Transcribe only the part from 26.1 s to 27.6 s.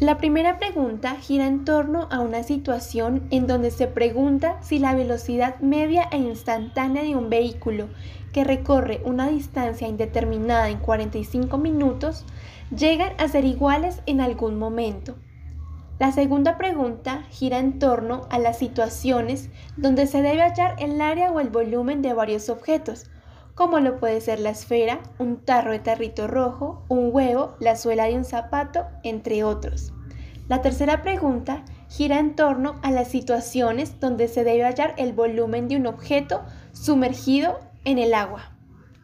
rojo, un huevo,